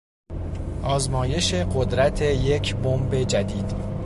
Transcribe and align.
آزمایش 0.83 1.53
قدرت 1.53 2.21
یک 2.21 2.75
بمب 2.75 3.15
جدید 3.23 3.75